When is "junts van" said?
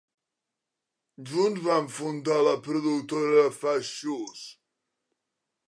1.31-1.91